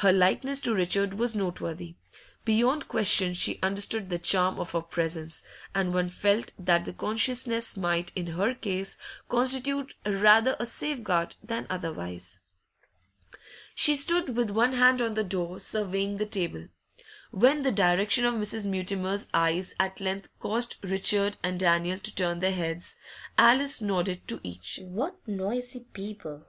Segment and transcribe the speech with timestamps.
[0.00, 1.96] Her likeness to Richard was noteworthy;
[2.42, 5.42] beyond question she understood the charm of her presence,
[5.74, 8.96] and one felt that the consciousness might, in her case,
[9.28, 12.40] constitute rather a safeguard than otherwise.
[13.74, 16.68] She stood with one hand on the door, surveying the table.
[17.30, 18.64] When the direction of Mrs.
[18.64, 22.96] Mutimer's eyes at length caused Richard and Daniel to turn their heads,
[23.36, 24.80] Alice nodded to each.
[24.82, 26.46] 'What noisy people!